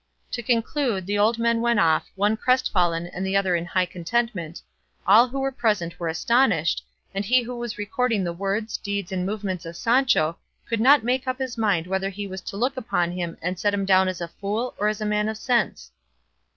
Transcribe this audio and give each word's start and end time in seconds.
To 0.31 0.41
conclude, 0.41 1.05
the 1.05 1.19
old 1.19 1.37
men 1.37 1.61
went 1.61 1.79
off, 1.79 2.09
one 2.15 2.35
crestfallen, 2.35 3.05
and 3.05 3.23
the 3.23 3.37
other 3.37 3.55
in 3.55 3.67
high 3.67 3.85
contentment, 3.85 4.59
all 5.05 5.27
who 5.27 5.39
were 5.39 5.51
present 5.51 5.99
were 5.99 6.07
astonished, 6.07 6.83
and 7.13 7.23
he 7.23 7.43
who 7.43 7.55
was 7.55 7.77
recording 7.77 8.23
the 8.23 8.33
words, 8.33 8.77
deeds, 8.77 9.11
and 9.11 9.27
movements 9.27 9.63
of 9.63 9.77
Sancho 9.77 10.39
could 10.67 10.79
not 10.81 11.03
make 11.03 11.27
up 11.27 11.37
his 11.37 11.55
mind 11.55 11.85
whether 11.85 12.09
he 12.09 12.25
was 12.25 12.41
to 12.41 12.57
look 12.57 12.77
upon 12.77 13.11
him 13.11 13.37
and 13.43 13.59
set 13.59 13.75
him 13.75 13.85
down 13.85 14.07
as 14.07 14.21
a 14.21 14.27
fool 14.27 14.73
or 14.79 14.87
as 14.87 15.01
a 15.01 15.05
man 15.05 15.29
of 15.29 15.37
sense. 15.37 15.91